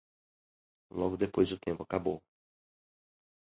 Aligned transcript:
Logo 0.99 1.15
depois 1.23 1.51
o 1.51 1.59
tempo 1.65 1.83
acabou. 1.83 2.19